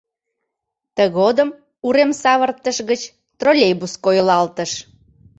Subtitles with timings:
[0.95, 1.49] Тыгодым
[1.87, 3.01] урем савыртыш гыч
[3.39, 4.71] троллейбус койылалтыш.